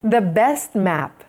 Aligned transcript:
The 0.00 0.24
best 0.24 0.80
map. 0.80 1.28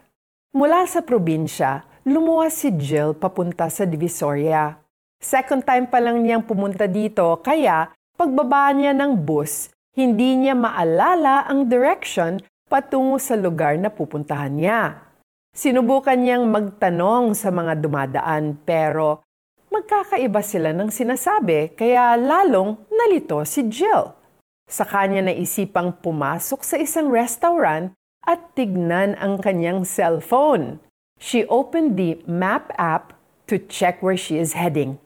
Mula 0.55 0.87
sa 0.87 1.03
probinsya, 1.03 1.83
lumuwas 2.07 2.55
si 2.55 2.71
Jill 2.79 3.11
papunta 3.11 3.67
sa 3.67 3.83
Divisoria. 3.83 4.79
Second 5.19 5.59
time 5.67 5.91
pa 5.91 5.99
lang 5.99 6.23
niyang 6.23 6.47
pumunta 6.47 6.87
dito 6.87 7.35
kaya 7.43 7.91
pagbaba 8.15 8.71
niya 8.71 8.95
ng 8.95 9.27
bus, 9.27 9.67
hindi 9.91 10.39
niya 10.39 10.55
maalala 10.55 11.51
ang 11.51 11.67
direction 11.67 12.39
patungo 12.71 13.19
sa 13.19 13.35
lugar 13.35 13.75
na 13.75 13.91
pupuntahan 13.91 14.55
niya. 14.55 15.03
Sinubukan 15.51 16.15
niyang 16.15 16.47
magtanong 16.47 17.35
sa 17.35 17.51
mga 17.51 17.75
dumadaan 17.75 18.55
pero 18.63 19.19
magkakaiba 19.67 20.39
sila 20.39 20.71
ng 20.71 20.87
sinasabi 20.87 21.75
kaya 21.75 22.15
lalong 22.15 22.79
nalito 22.87 23.43
si 23.43 23.67
Jill. 23.67 24.15
Sa 24.63 24.87
kanya 24.87 25.27
naisipang 25.27 25.91
pumasok 25.99 26.63
sa 26.63 26.79
isang 26.79 27.11
restaurant 27.11 27.91
at 28.25 28.55
tignan 28.55 29.17
ang 29.17 29.41
kanyang 29.41 29.81
cellphone. 29.81 30.79
She 31.17 31.45
opened 31.45 31.97
the 31.97 32.21
map 32.25 32.73
app 32.77 33.13
to 33.47 33.57
check 33.57 34.01
where 34.01 34.17
she 34.17 34.37
is 34.37 34.53
heading. 34.53 34.97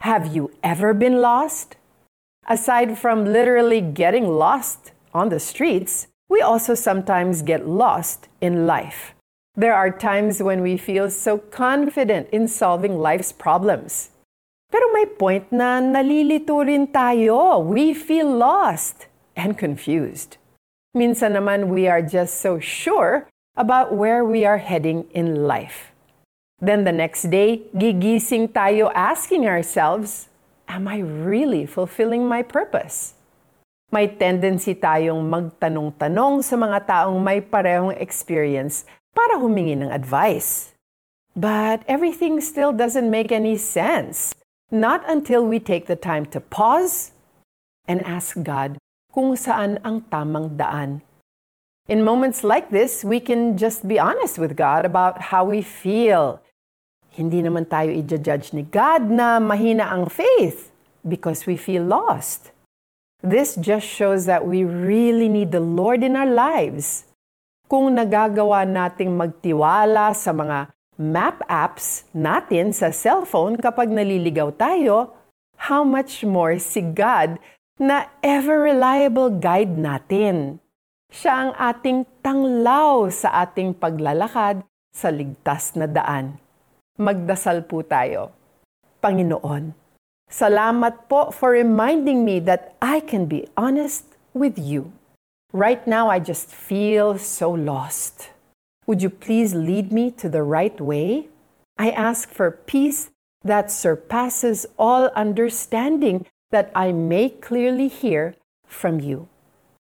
Have 0.00 0.34
you 0.34 0.52
ever 0.62 0.92
been 0.92 1.20
lost? 1.20 1.76
Aside 2.46 2.98
from 2.98 3.24
literally 3.24 3.80
getting 3.80 4.28
lost 4.28 4.92
on 5.12 5.30
the 5.30 5.40
streets, 5.40 6.06
we 6.28 6.40
also 6.40 6.74
sometimes 6.74 7.42
get 7.42 7.66
lost 7.66 8.28
in 8.40 8.66
life. 8.66 9.14
There 9.56 9.72
are 9.72 9.90
times 9.90 10.42
when 10.42 10.60
we 10.60 10.76
feel 10.76 11.08
so 11.08 11.38
confident 11.38 12.28
in 12.30 12.46
solving 12.46 12.98
life's 12.98 13.32
problems. 13.32 14.10
Pero 14.70 14.92
may 14.92 15.06
point 15.06 15.48
na 15.50 15.80
nalilito 15.80 16.60
rin 16.60 16.92
tayo. 16.92 17.64
We 17.64 17.94
feel 17.94 18.28
lost 18.28 19.06
and 19.32 19.56
confused. 19.56 20.36
Minsan 20.96 21.36
naman 21.36 21.68
we 21.68 21.84
are 21.84 22.00
just 22.00 22.40
so 22.40 22.56
sure 22.56 23.28
about 23.52 23.92
where 23.92 24.24
we 24.24 24.48
are 24.48 24.56
heading 24.56 25.04
in 25.12 25.44
life. 25.44 25.92
Then 26.56 26.88
the 26.88 26.96
next 26.96 27.28
day, 27.28 27.68
gigising 27.76 28.56
tayo 28.56 28.88
asking 28.96 29.44
ourselves, 29.44 30.32
Am 30.64 30.88
I 30.88 31.04
really 31.04 31.68
fulfilling 31.68 32.24
my 32.24 32.40
purpose? 32.40 33.12
May 33.92 34.08
tendency 34.08 34.72
tayong 34.72 35.28
magtanong-tanong 35.28 36.40
sa 36.40 36.56
mga 36.56 36.88
taong 36.88 37.20
may 37.20 37.44
parehong 37.44 37.92
experience 38.00 38.88
para 39.12 39.36
humingi 39.36 39.76
ng 39.76 39.92
advice. 39.92 40.72
But 41.36 41.84
everything 41.84 42.40
still 42.40 42.72
doesn't 42.72 43.12
make 43.12 43.28
any 43.28 43.60
sense. 43.60 44.32
Not 44.72 45.04
until 45.04 45.44
we 45.44 45.60
take 45.60 45.92
the 45.92 46.00
time 46.00 46.24
to 46.32 46.40
pause 46.40 47.12
and 47.84 48.00
ask 48.08 48.40
God 48.40 48.80
kung 49.16 49.32
saan 49.32 49.80
ang 49.80 50.04
tamang 50.12 50.60
daan. 50.60 51.00
In 51.88 52.04
moments 52.04 52.44
like 52.44 52.68
this, 52.68 53.00
we 53.00 53.16
can 53.16 53.56
just 53.56 53.88
be 53.88 53.96
honest 53.96 54.36
with 54.36 54.52
God 54.52 54.84
about 54.84 55.32
how 55.32 55.48
we 55.48 55.64
feel 55.64 56.44
hindi 57.16 57.40
naman 57.40 57.64
tayo 57.64 57.88
i-judge 57.88 58.52
ni 58.52 58.68
God 58.68 59.08
na 59.08 59.40
mahina 59.40 59.88
ang 59.88 60.04
faith 60.12 60.68
because 61.00 61.48
we 61.48 61.56
feel 61.56 61.80
lost. 61.80 62.52
This 63.24 63.56
just 63.56 63.88
shows 63.88 64.28
that 64.28 64.44
we 64.44 64.68
really 64.68 65.32
need 65.32 65.48
the 65.48 65.64
Lord 65.64 66.04
in 66.04 66.12
our 66.12 66.28
lives. 66.28 67.08
Kung 67.72 67.96
nagagawa 67.96 68.68
nating 68.68 69.16
magtiwala 69.16 70.12
sa 70.12 70.36
mga 70.36 70.76
map 71.00 71.40
apps 71.48 72.04
natin 72.12 72.76
sa 72.76 72.92
cellphone 72.92 73.56
kapag 73.56 73.88
naliligaw 73.88 74.52
tayo, 74.52 75.16
how 75.56 75.80
much 75.80 76.20
more 76.20 76.60
si 76.60 76.84
God 76.84 77.40
na 77.76 78.08
ever-reliable 78.24 79.36
guide 79.36 79.76
natin. 79.76 80.64
Siya 81.12 81.32
ang 81.48 81.52
ating 81.54 82.08
tanglaw 82.24 83.12
sa 83.12 83.44
ating 83.44 83.76
paglalakad 83.76 84.64
sa 84.96 85.12
ligtas 85.12 85.76
na 85.76 85.84
daan. 85.84 86.40
Magdasal 86.96 87.68
po 87.68 87.84
tayo. 87.84 88.32
Panginoon, 89.04 89.76
salamat 90.32 91.04
po 91.04 91.28
for 91.28 91.52
reminding 91.52 92.24
me 92.24 92.40
that 92.40 92.72
I 92.80 93.04
can 93.04 93.28
be 93.28 93.44
honest 93.60 94.08
with 94.32 94.56
you. 94.56 94.96
Right 95.52 95.84
now, 95.84 96.08
I 96.08 96.18
just 96.18 96.48
feel 96.48 97.20
so 97.20 97.52
lost. 97.52 98.32
Would 98.88 99.04
you 99.04 99.12
please 99.12 99.52
lead 99.52 99.92
me 99.92 100.10
to 100.16 100.32
the 100.32 100.42
right 100.42 100.80
way? 100.80 101.28
I 101.76 101.92
ask 101.92 102.32
for 102.32 102.50
peace 102.50 103.12
that 103.44 103.70
surpasses 103.70 104.64
all 104.80 105.12
understanding 105.12 106.24
that 106.50 106.70
I 106.74 106.92
may 106.92 107.30
clearly 107.30 107.88
hear 107.88 108.36
from 108.66 109.00
you. 109.00 109.28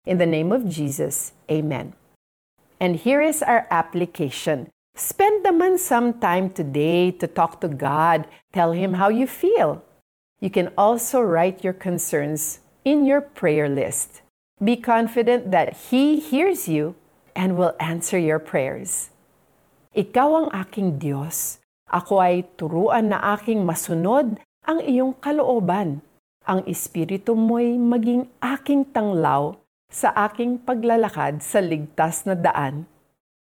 In 0.05 0.19
the 0.19 0.27
name 0.27 0.53
of 0.53 0.69
Jesus, 0.69 1.33
amen. 1.51 1.95
And 2.81 2.97
here 2.97 3.21
is 3.21 3.43
our 3.43 3.67
application. 3.71 4.69
Spend 4.95 5.43
naman 5.43 5.79
some 5.79 6.21
time 6.21 6.51
today 6.51 7.11
to 7.19 7.27
talk 7.27 7.61
to 7.65 7.69
God. 7.69 8.29
Tell 8.53 8.73
Him 8.73 8.95
how 8.95 9.09
you 9.09 9.27
feel. 9.27 9.83
You 10.39 10.51
can 10.51 10.71
also 10.77 11.19
write 11.19 11.65
your 11.65 11.73
concerns 11.73 12.61
in 12.85 13.09
your 13.09 13.21
prayer 13.21 13.69
list. 13.69 14.23
Be 14.63 14.77
confident 14.77 15.51
that 15.51 15.91
He 15.91 16.21
hears 16.21 16.69
you 16.69 16.95
and 17.35 17.57
will 17.57 17.75
answer 17.81 18.19
your 18.19 18.39
prayers. 18.39 19.11
Ikaw 19.97 20.47
ang 20.47 20.49
aking 20.55 21.03
Diyos. 21.03 21.59
Ako 21.91 22.23
ay 22.23 22.47
turuan 22.55 23.11
na 23.11 23.19
aking 23.35 23.67
masunod 23.67 24.39
ang 24.63 24.79
iyong 24.83 25.15
kalooban. 25.19 26.03
Ang 26.45 26.61
espiritu 26.69 27.33
mo'y 27.33 27.81
maging 27.81 28.29
aking 28.45 28.85
tanglaw 28.93 29.57
sa 29.89 30.13
aking 30.29 30.61
paglalakad 30.61 31.41
sa 31.41 31.65
ligtas 31.65 32.29
na 32.29 32.37
daan 32.37 32.85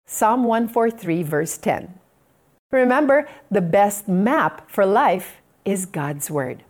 Psalm 0.07 0.47
143, 0.47 1.27
verse 1.27 1.59
10. 1.59 1.99
Remember, 2.71 3.27
the 3.51 3.61
best 3.61 4.07
map 4.07 4.71
for 4.71 4.87
life 4.87 5.43
is 5.67 5.83
God's 5.83 6.31
Word. 6.31 6.63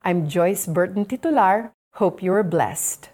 I'm 0.00 0.24
Joyce 0.24 0.64
Burton 0.64 1.04
Titular. 1.04 1.76
Hope 2.00 2.24
you 2.24 2.32
are 2.32 2.42
blessed. 2.42 3.12